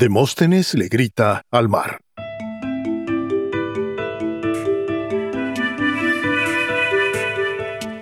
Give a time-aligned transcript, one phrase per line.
[0.00, 2.00] Demóstenes le grita al mar.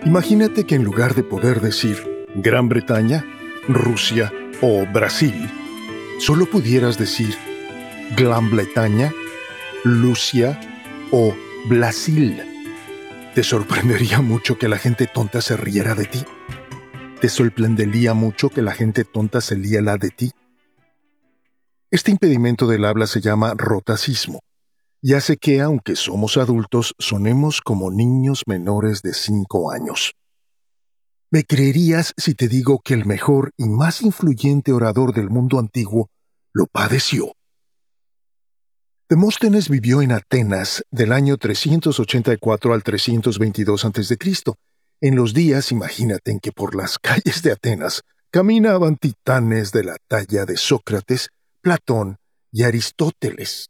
[0.05, 3.25] Imagínate que en lugar de poder decir Gran Bretaña,
[3.67, 5.51] Rusia o Brasil,
[6.21, 7.35] solo pudieras decir
[8.17, 9.13] Gran Bretaña,
[9.83, 10.57] Lucia
[11.11, 11.35] o
[11.67, 12.41] Brasil.
[13.35, 16.25] Te sorprendería mucho que la gente tonta se riera de ti.
[17.21, 20.31] Te sorprendería mucho que la gente tonta se liera de ti.
[21.91, 24.41] Este impedimento del habla se llama rotacismo
[25.01, 30.13] y hace que, aunque somos adultos, sonemos como niños menores de cinco años.
[31.31, 36.11] ¿Me creerías si te digo que el mejor y más influyente orador del mundo antiguo
[36.53, 37.33] lo padeció?
[39.09, 44.19] Demóstenes vivió en Atenas del año 384 al 322 a.C.,
[45.01, 49.97] en los días, imagínate, en que por las calles de Atenas caminaban titanes de la
[50.09, 51.31] talla de Sócrates,
[51.69, 52.17] Platón
[52.51, 53.69] y Aristóteles.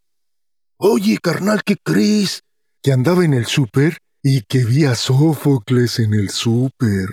[0.76, 2.44] Oye, carnal, ¿qué crees?
[2.80, 7.08] Que andaba en el súper y que vi a Sófocles en el súper.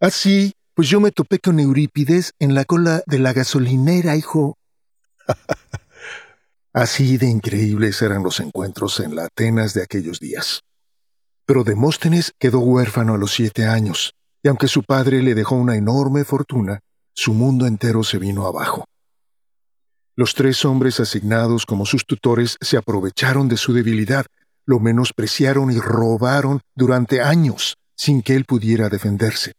[0.00, 4.58] Así, pues yo me topé con Eurípides en la cola de la gasolinera, hijo.
[6.72, 10.62] Así de increíbles eran los encuentros en la Atenas de aquellos días.
[11.46, 15.76] Pero Demóstenes quedó huérfano a los siete años, y aunque su padre le dejó una
[15.76, 16.80] enorme fortuna,
[17.14, 18.84] su mundo entero se vino abajo.
[20.18, 24.26] Los tres hombres asignados como sus tutores se aprovecharon de su debilidad,
[24.66, 29.52] lo menospreciaron y robaron durante años sin que él pudiera defenderse.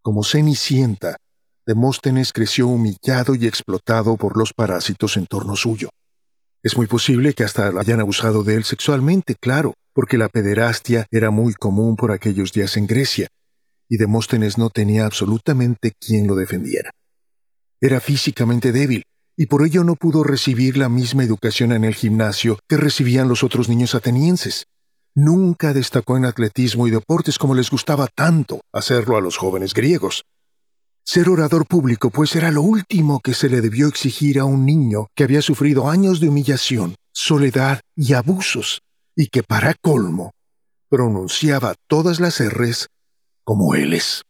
[0.00, 1.16] Como Cenicienta,
[1.66, 5.88] Demóstenes creció humillado y explotado por los parásitos en torno suyo.
[6.62, 11.32] Es muy posible que hasta hayan abusado de él sexualmente, claro, porque la pederastia era
[11.32, 13.26] muy común por aquellos días en Grecia,
[13.88, 16.92] y Demóstenes no tenía absolutamente quien lo defendiera.
[17.80, 19.02] Era físicamente débil,
[19.40, 23.42] y por ello no pudo recibir la misma educación en el gimnasio que recibían los
[23.42, 24.66] otros niños atenienses.
[25.14, 30.24] Nunca destacó en atletismo y deportes como les gustaba tanto hacerlo a los jóvenes griegos.
[31.06, 35.06] Ser orador público, pues era lo último que se le debió exigir a un niño
[35.14, 38.82] que había sufrido años de humillación, soledad y abusos,
[39.16, 40.32] y que para colmo
[40.90, 42.88] pronunciaba todas las R's
[43.42, 44.20] como L's.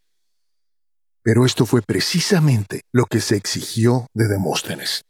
[1.32, 5.02] Pero esto fue precisamente lo que se exigió de Demóstenes.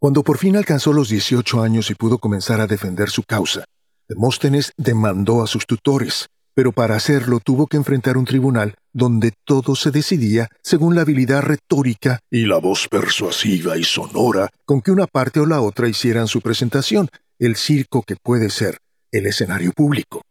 [0.00, 3.64] Cuando por fin alcanzó los 18 años y pudo comenzar a defender su causa,
[4.08, 9.76] Demóstenes demandó a sus tutores, pero para hacerlo tuvo que enfrentar un tribunal donde todo
[9.76, 15.06] se decidía según la habilidad retórica y la voz persuasiva y sonora con que una
[15.06, 17.08] parte o la otra hicieran su presentación,
[17.38, 18.78] el circo que puede ser
[19.12, 20.22] el escenario público.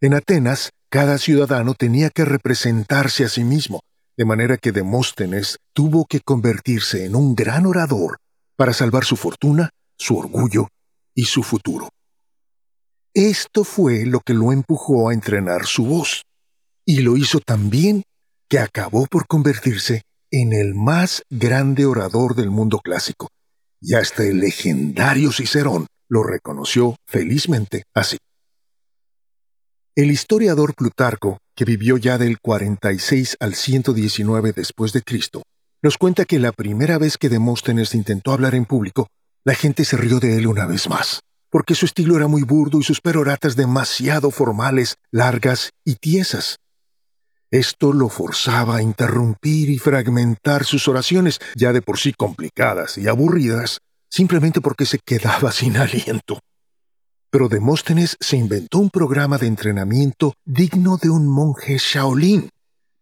[0.00, 3.82] En Atenas, cada ciudadano tenía que representarse a sí mismo,
[4.18, 8.18] de manera que Demóstenes tuvo que convertirse en un gran orador
[8.56, 10.66] para salvar su fortuna, su orgullo
[11.14, 11.88] y su futuro.
[13.14, 16.24] Esto fue lo que lo empujó a entrenar su voz,
[16.84, 18.02] y lo hizo tan bien
[18.48, 20.02] que acabó por convertirse
[20.32, 23.28] en el más grande orador del mundo clásico,
[23.80, 28.18] y hasta el legendario Cicerón lo reconoció felizmente así.
[29.94, 35.42] El historiador Plutarco, que vivió ya del 46 al 119 después de Cristo,
[35.82, 39.08] nos cuenta que la primera vez que Demóstenes intentó hablar en público,
[39.42, 41.20] la gente se rió de él una vez más
[41.50, 46.58] porque su estilo era muy burdo y sus peroratas demasiado formales, largas y tiesas.
[47.50, 53.08] Esto lo forzaba a interrumpir y fragmentar sus oraciones, ya de por sí complicadas y
[53.08, 53.80] aburridas,
[54.10, 56.38] simplemente porque se quedaba sin aliento.
[57.30, 62.50] Pero Demóstenes se inventó un programa de entrenamiento digno de un monje Shaolin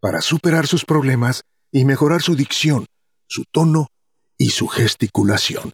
[0.01, 2.87] para superar sus problemas y mejorar su dicción,
[3.29, 3.89] su tono
[4.37, 5.73] y su gesticulación.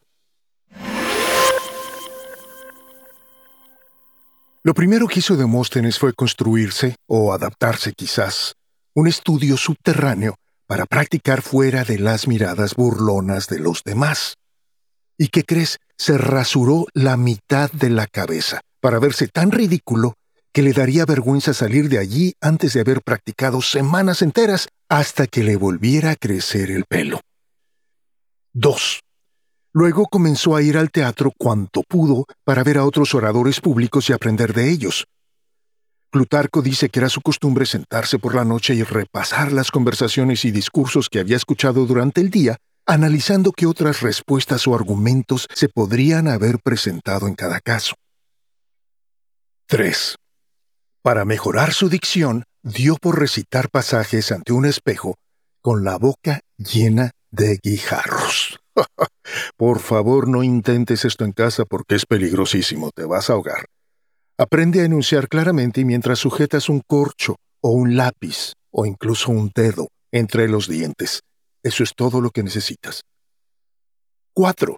[4.64, 8.54] Lo primero que hizo Demóstenes fue construirse, o adaptarse quizás,
[8.94, 10.36] un estudio subterráneo
[10.68, 14.36] para practicar fuera de las miradas burlonas de los demás.
[15.18, 15.78] ¿Y qué crees?
[16.02, 20.14] Se rasuró la mitad de la cabeza para verse tan ridículo
[20.52, 25.44] que le daría vergüenza salir de allí antes de haber practicado semanas enteras hasta que
[25.44, 27.20] le volviera a crecer el pelo.
[28.52, 28.98] 2.
[29.74, 34.12] Luego comenzó a ir al teatro cuanto pudo para ver a otros oradores públicos y
[34.12, 35.06] aprender de ellos.
[36.10, 40.50] Plutarco dice que era su costumbre sentarse por la noche y repasar las conversaciones y
[40.50, 42.56] discursos que había escuchado durante el día,
[42.86, 47.94] analizando qué otras respuestas o argumentos se podrían haber presentado en cada caso.
[49.66, 50.16] 3.
[51.02, 55.16] Para mejorar su dicción, dio por recitar pasajes ante un espejo
[55.60, 58.60] con la boca llena de guijarros.
[59.56, 63.66] Por favor, no intentes esto en casa porque es peligrosísimo, te vas a ahogar.
[64.38, 69.88] Aprende a enunciar claramente mientras sujetas un corcho o un lápiz o incluso un dedo
[70.10, 71.22] entre los dientes.
[71.62, 73.02] Eso es todo lo que necesitas.
[74.34, 74.76] 4.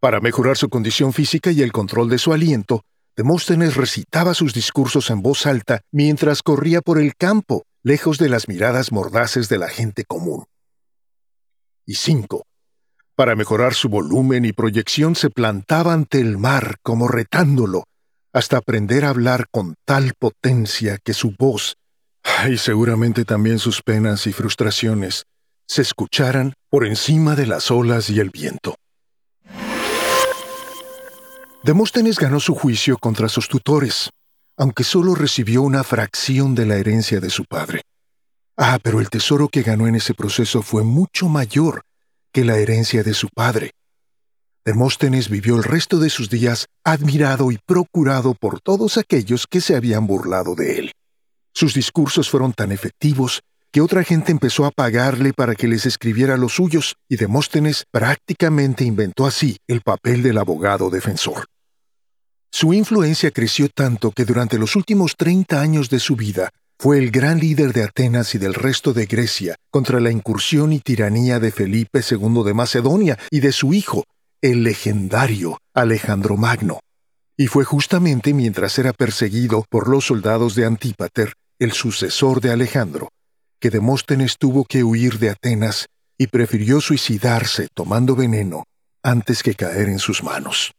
[0.00, 2.82] Para mejorar su condición física y el control de su aliento,
[3.16, 8.46] Demóstenes recitaba sus discursos en voz alta mientras corría por el campo, lejos de las
[8.46, 10.44] miradas mordaces de la gente común.
[11.86, 12.44] Y 5.
[13.14, 17.84] Para mejorar su volumen y proyección se plantaba ante el mar como retándolo,
[18.34, 21.78] hasta aprender a hablar con tal potencia que su voz,
[22.50, 25.24] y seguramente también sus penas y frustraciones,
[25.66, 28.76] se escucharan por encima de las olas y el viento.
[31.62, 34.10] Demóstenes ganó su juicio contra sus tutores,
[34.56, 37.82] aunque solo recibió una fracción de la herencia de su padre.
[38.56, 41.82] Ah, pero el tesoro que ganó en ese proceso fue mucho mayor
[42.32, 43.72] que la herencia de su padre.
[44.64, 49.76] Demóstenes vivió el resto de sus días admirado y procurado por todos aquellos que se
[49.76, 50.92] habían burlado de él.
[51.52, 53.40] Sus discursos fueron tan efectivos
[53.76, 58.84] que otra gente empezó a pagarle para que les escribiera los suyos y Demóstenes prácticamente
[58.84, 61.44] inventó así el papel del abogado defensor.
[62.50, 67.10] Su influencia creció tanto que durante los últimos 30 años de su vida fue el
[67.10, 71.50] gran líder de Atenas y del resto de Grecia contra la incursión y tiranía de
[71.50, 74.04] Felipe II de Macedonia y de su hijo,
[74.40, 76.80] el legendario Alejandro Magno.
[77.36, 83.10] Y fue justamente mientras era perseguido por los soldados de Antípater, el sucesor de Alejandro,
[83.60, 85.86] que Demóstenes tuvo que huir de Atenas
[86.18, 88.64] y prefirió suicidarse tomando veneno
[89.02, 90.72] antes que caer en sus manos.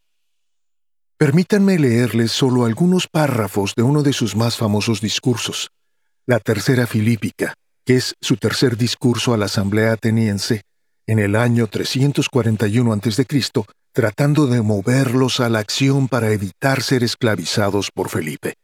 [1.18, 5.70] Permítanme leerles solo algunos párrafos de uno de sus más famosos discursos,
[6.26, 7.54] la Tercera Filípica,
[7.86, 10.62] que es su tercer discurso a la Asamblea ateniense
[11.08, 13.26] en el año 341 a.C.,
[13.94, 18.56] tratando de moverlos a la acción para evitar ser esclavizados por Felipe.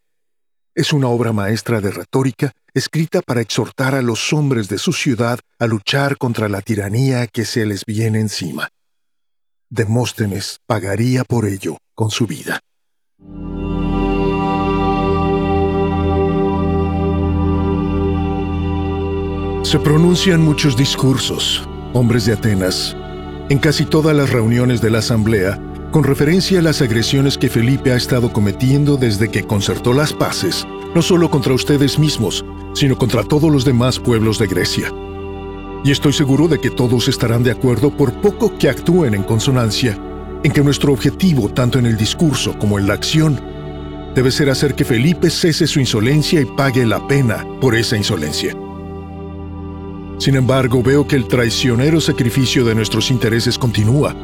[0.75, 5.39] Es una obra maestra de retórica escrita para exhortar a los hombres de su ciudad
[5.59, 8.69] a luchar contra la tiranía que se les viene encima.
[9.69, 12.59] Demóstenes pagaría por ello con su vida.
[19.63, 22.95] Se pronuncian muchos discursos, hombres de Atenas,
[23.49, 25.59] en casi todas las reuniones de la Asamblea,
[25.91, 30.67] con referencia a las agresiones que Felipe ha estado cometiendo desde que concertó las paces,
[30.95, 34.93] no solo contra ustedes mismos, sino contra todos los demás pueblos de Grecia.
[35.83, 39.97] Y estoy seguro de que todos estarán de acuerdo por poco que actúen en consonancia,
[40.43, 43.39] en que nuestro objetivo, tanto en el discurso como en la acción,
[44.15, 48.55] debe ser hacer que Felipe cese su insolencia y pague la pena por esa insolencia.
[50.19, 54.15] Sin embargo, veo que el traicionero sacrificio de nuestros intereses continúa,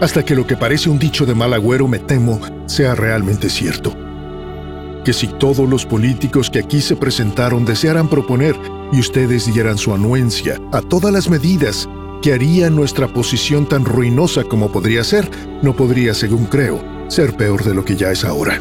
[0.00, 4.05] hasta que lo que parece un dicho de mal agüero, me temo, sea realmente cierto.
[5.06, 8.56] Que si todos los políticos que aquí se presentaron desearan proponer
[8.92, 11.88] y ustedes dieran su anuencia a todas las medidas
[12.22, 15.30] que harían nuestra posición tan ruinosa como podría ser,
[15.62, 18.58] no podría, según creo, ser peor de lo que ya es ahora.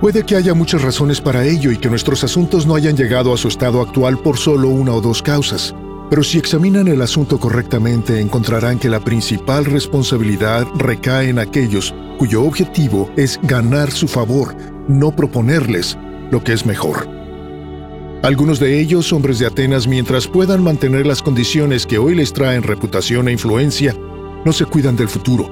[0.00, 3.36] Puede que haya muchas razones para ello y que nuestros asuntos no hayan llegado a
[3.36, 5.72] su estado actual por solo una o dos causas.
[6.10, 12.42] Pero si examinan el asunto correctamente, encontrarán que la principal responsabilidad recae en aquellos cuyo
[12.42, 14.56] objetivo es ganar su favor,
[14.88, 15.98] no proponerles
[16.30, 17.08] lo que es mejor.
[18.22, 22.62] Algunos de ellos, hombres de Atenas, mientras puedan mantener las condiciones que hoy les traen
[22.62, 23.94] reputación e influencia,
[24.44, 25.48] no se cuidan del futuro.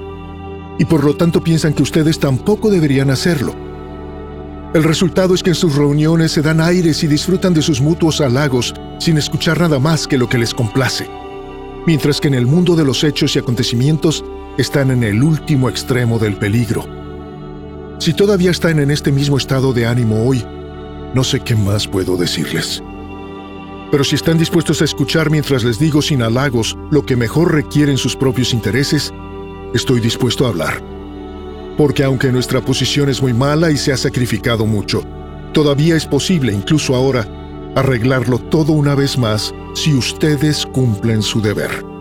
[0.77, 3.55] Y por lo tanto piensan que ustedes tampoco deberían hacerlo.
[4.73, 8.19] El resultado es que en sus reuniones se dan aires y disfrutan de sus mutuos
[8.19, 11.07] halagos sin escuchar nada más que lo que les complace,
[11.85, 14.25] mientras que en el mundo de los hechos y acontecimientos
[14.57, 16.94] están en el último extremo del peligro.
[17.99, 20.45] Si todavía están en este mismo estado de ánimo hoy,
[21.13, 22.83] no sé qué más puedo decirles.
[23.91, 27.97] Pero si están dispuestos a escuchar mientras les digo sin halagos lo que mejor requieren
[27.97, 29.13] sus propios intereses,
[29.73, 30.95] estoy dispuesto a hablar
[31.77, 35.03] porque aunque nuestra posición es muy mala y se ha sacrificado mucho,
[35.53, 37.27] todavía es posible, incluso ahora,
[37.75, 41.94] arreglarlo todo una vez más si ustedes cumplen su deber.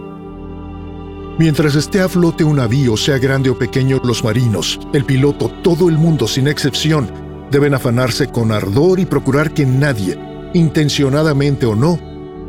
[1.38, 5.88] Mientras esté a flote un navío, sea grande o pequeño, los marinos, el piloto, todo
[5.88, 7.10] el mundo sin excepción,
[7.50, 10.18] deben afanarse con ardor y procurar que nadie,
[10.54, 11.98] intencionadamente o no,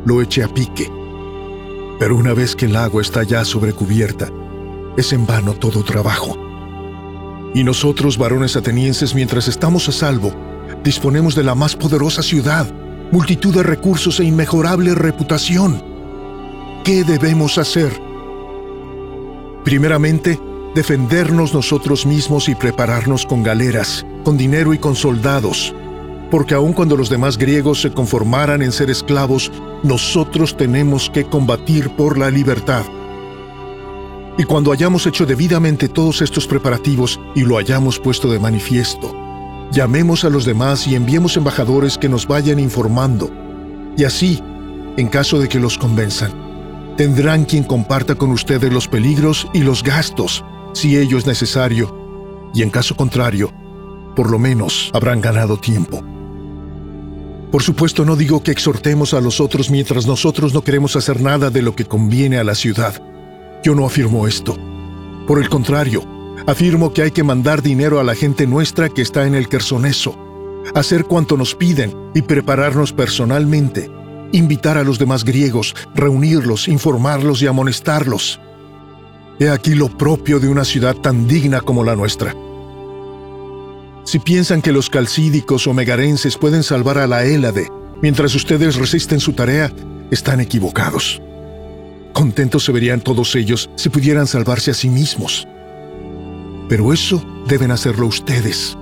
[0.04, 0.90] lo eche a pique.
[1.98, 4.30] Pero una vez que el agua está ya sobre cubierta,
[4.96, 6.46] es en vano todo trabajo
[7.56, 10.30] y nosotros, varones atenienses, mientras estamos a salvo,
[10.84, 12.66] disponemos de la más poderosa ciudad,
[13.10, 15.82] multitud de recursos e inmejorable reputación.
[16.84, 18.05] ¿Qué debemos hacer?
[19.66, 20.40] Primeramente,
[20.76, 25.74] defendernos nosotros mismos y prepararnos con galeras, con dinero y con soldados,
[26.30, 29.50] porque aun cuando los demás griegos se conformaran en ser esclavos,
[29.82, 32.84] nosotros tenemos que combatir por la libertad.
[34.38, 39.12] Y cuando hayamos hecho debidamente todos estos preparativos y lo hayamos puesto de manifiesto,
[39.72, 43.32] llamemos a los demás y enviemos embajadores que nos vayan informando.
[43.96, 44.40] Y así,
[44.96, 46.45] en caso de que los convenzan,
[46.96, 52.62] tendrán quien comparta con ustedes los peligros y los gastos, si ello es necesario, y
[52.62, 53.52] en caso contrario,
[54.14, 56.02] por lo menos habrán ganado tiempo.
[57.52, 61.50] Por supuesto no digo que exhortemos a los otros mientras nosotros no queremos hacer nada
[61.50, 63.00] de lo que conviene a la ciudad.
[63.62, 64.56] Yo no afirmo esto.
[65.26, 66.02] Por el contrario,
[66.46, 70.18] afirmo que hay que mandar dinero a la gente nuestra que está en el Quersoneso,
[70.74, 73.90] hacer cuanto nos piden y prepararnos personalmente,
[74.32, 78.40] invitar a los demás griegos, reunirlos, informarlos y amonestarlos.
[79.38, 82.34] He aquí lo propio de una ciudad tan digna como la nuestra.
[84.04, 87.68] Si piensan que los calcídicos o megarenses pueden salvar a la Hélade
[88.00, 89.72] mientras ustedes resisten su tarea,
[90.10, 91.20] están equivocados.
[92.12, 95.46] Contentos se verían todos ellos si pudieran salvarse a sí mismos.
[96.68, 98.76] Pero eso deben hacerlo ustedes,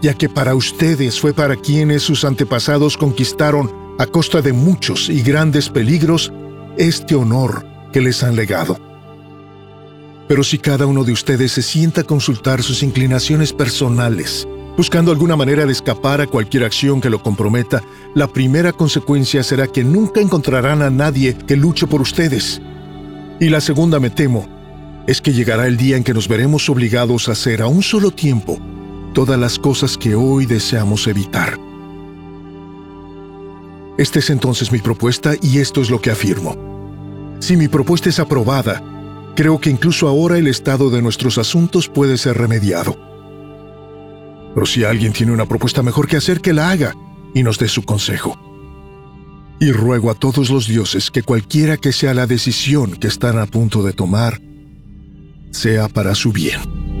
[0.00, 5.22] ya que para ustedes fue para quienes sus antepasados conquistaron a costa de muchos y
[5.22, 6.32] grandes peligros
[6.76, 8.78] este honor que les han legado.
[10.26, 15.36] Pero si cada uno de ustedes se sienta a consultar sus inclinaciones personales, buscando alguna
[15.36, 17.82] manera de escapar a cualquier acción que lo comprometa,
[18.14, 22.60] la primera consecuencia será que nunca encontrarán a nadie que luche por ustedes.
[23.38, 24.48] Y la segunda, me temo,
[25.06, 28.10] es que llegará el día en que nos veremos obligados a hacer a un solo
[28.10, 28.58] tiempo
[29.12, 31.58] todas las cosas que hoy deseamos evitar.
[33.96, 36.56] Esta es entonces mi propuesta y esto es lo que afirmo.
[37.38, 38.82] Si mi propuesta es aprobada,
[39.36, 42.96] creo que incluso ahora el estado de nuestros asuntos puede ser remediado.
[44.52, 46.94] Pero si alguien tiene una propuesta mejor que hacer, que la haga
[47.34, 48.36] y nos dé su consejo.
[49.60, 53.46] Y ruego a todos los dioses que cualquiera que sea la decisión que están a
[53.46, 54.40] punto de tomar,
[55.52, 56.93] sea para su bien.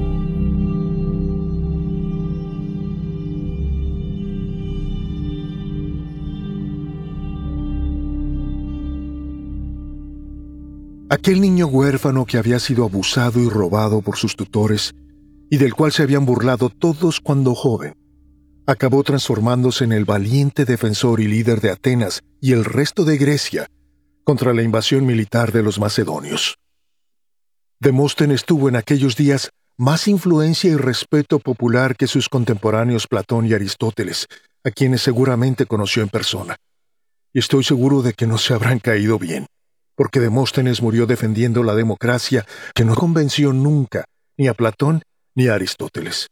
[11.14, 14.96] Aquel niño huérfano que había sido abusado y robado por sus tutores
[15.48, 17.94] y del cual se habían burlado todos cuando joven,
[18.66, 23.68] acabó transformándose en el valiente defensor y líder de Atenas y el resto de Grecia
[24.24, 26.56] contra la invasión militar de los macedonios.
[27.78, 33.52] Demóstenes tuvo en aquellos días más influencia y respeto popular que sus contemporáneos Platón y
[33.52, 34.26] Aristóteles,
[34.64, 36.56] a quienes seguramente conoció en persona.
[37.32, 39.46] Y estoy seguro de que no se habrán caído bien,
[39.94, 44.04] porque Demóstenes murió defendiendo la democracia que no convenció nunca
[44.36, 45.02] ni a Platón
[45.34, 46.28] ni a Aristóteles.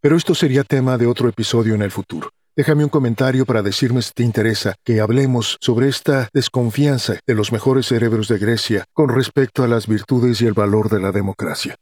[0.00, 2.30] Pero esto sería tema de otro episodio en el futuro.
[2.54, 7.50] Déjame un comentario para decirme si te interesa que hablemos sobre esta desconfianza de los
[7.50, 11.76] mejores cerebros de Grecia con respecto a las virtudes y el valor de la democracia.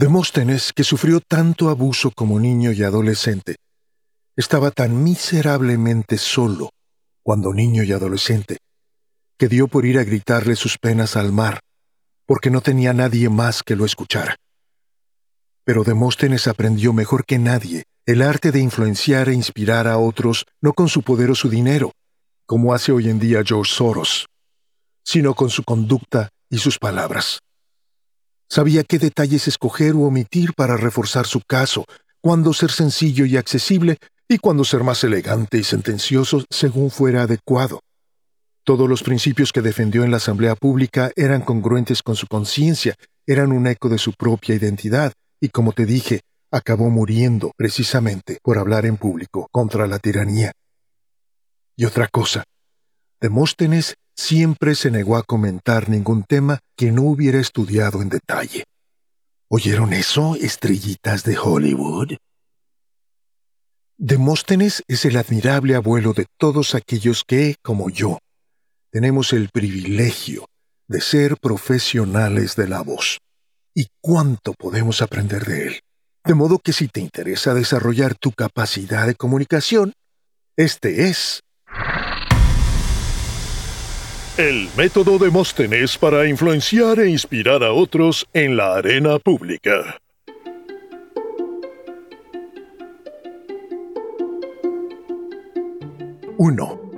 [0.00, 3.56] Demóstenes, que sufrió tanto abuso como niño y adolescente,
[4.34, 6.70] estaba tan miserablemente solo
[7.22, 8.56] cuando niño y adolescente,
[9.40, 11.60] que dio por ir a gritarle sus penas al mar,
[12.26, 14.36] porque no tenía nadie más que lo escuchara.
[15.64, 20.74] Pero Demóstenes aprendió mejor que nadie el arte de influenciar e inspirar a otros no
[20.74, 21.92] con su poder o su dinero,
[22.44, 24.26] como hace hoy en día George Soros,
[25.04, 27.38] sino con su conducta y sus palabras.
[28.46, 31.86] Sabía qué detalles escoger u omitir para reforzar su caso,
[32.20, 33.96] cuándo ser sencillo y accesible
[34.28, 37.80] y cuándo ser más elegante y sentencioso según fuera adecuado.
[38.70, 42.94] Todos los principios que defendió en la Asamblea Pública eran congruentes con su conciencia,
[43.26, 46.20] eran un eco de su propia identidad, y como te dije,
[46.52, 50.52] acabó muriendo precisamente por hablar en público contra la tiranía.
[51.74, 52.44] Y otra cosa,
[53.20, 58.62] Demóstenes siempre se negó a comentar ningún tema que no hubiera estudiado en detalle.
[59.48, 62.12] ¿Oyeron eso, estrellitas de Hollywood?
[63.98, 68.20] Demóstenes es el admirable abuelo de todos aquellos que, como yo,
[68.90, 70.46] tenemos el privilegio
[70.88, 73.18] de ser profesionales de la voz.
[73.74, 75.80] ¿Y cuánto podemos aprender de él?
[76.24, 79.94] De modo que si te interesa desarrollar tu capacidad de comunicación,
[80.56, 81.40] este es
[84.36, 89.98] el método de Móstenes para influenciar e inspirar a otros en la arena pública.
[96.38, 96.89] 1.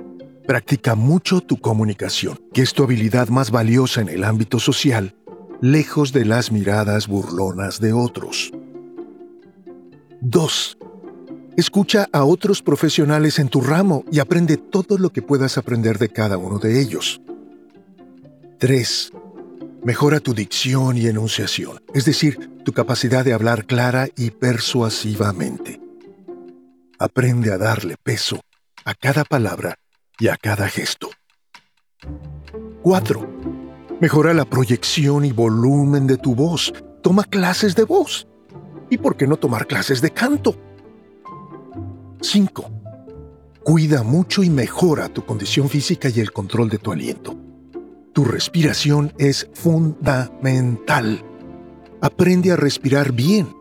[0.45, 5.15] Practica mucho tu comunicación, que es tu habilidad más valiosa en el ámbito social
[5.61, 8.51] lejos de las miradas burlonas de otros.
[10.19, 10.77] 2.
[11.55, 16.09] Escucha a otros profesionales en tu ramo y aprende todo lo que puedas aprender de
[16.09, 17.21] cada uno de ellos.
[18.59, 19.11] 3.
[19.85, 25.79] Mejora tu dicción y enunciación, es decir, tu capacidad de hablar clara y persuasivamente.
[26.99, 28.41] Aprende a darle peso
[28.83, 29.77] a cada palabra
[30.19, 31.09] y a cada gesto.
[32.81, 33.29] 4.
[33.99, 36.73] Mejora la proyección y volumen de tu voz.
[37.01, 38.27] Toma clases de voz.
[38.89, 40.55] ¿Y por qué no tomar clases de canto?
[42.21, 42.69] 5.
[43.63, 47.37] Cuida mucho y mejora tu condición física y el control de tu aliento.
[48.13, 51.23] Tu respiración es fundamental.
[52.01, 53.55] Aprende a respirar bien,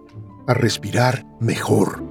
[0.47, 2.03] a respirar mejor.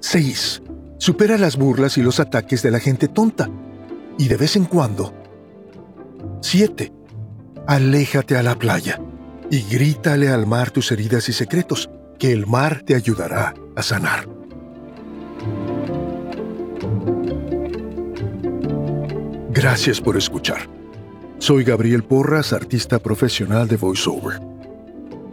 [0.00, 0.62] 6.
[1.04, 3.50] Supera las burlas y los ataques de la gente tonta.
[4.16, 5.12] Y de vez en cuando.
[6.40, 6.90] 7.
[7.66, 8.98] Aléjate a la playa
[9.50, 14.26] y grítale al mar tus heridas y secretos, que el mar te ayudará a sanar.
[19.50, 20.70] Gracias por escuchar.
[21.36, 24.40] Soy Gabriel Porras, artista profesional de VoiceOver.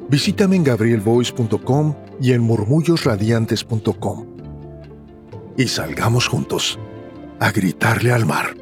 [0.09, 4.40] Visítame en gabrielvoice.com y en murmullosradiantes.com.
[5.58, 6.79] Y salgamos juntos
[7.39, 8.60] a gritarle al mar.